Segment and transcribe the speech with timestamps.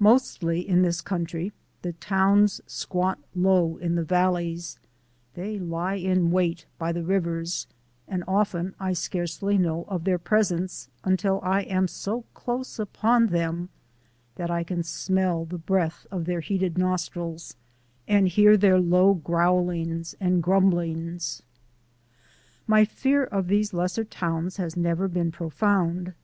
[0.00, 4.76] Mostly in this country the towns squat low in the valleys,
[5.34, 7.68] they lie in wait by the rivers,
[8.08, 13.68] and often I scarcely know of their presence until I am so close upon them
[14.34, 17.54] that I can smell the breath of their heated nostrils
[18.08, 21.40] and hear their low growlings and grumblings.
[22.66, 26.14] My fear of these lesser towns has never been profound.